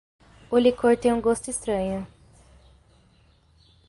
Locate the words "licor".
0.57-0.97